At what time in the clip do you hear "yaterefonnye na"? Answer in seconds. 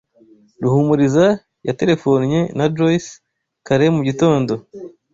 1.67-2.65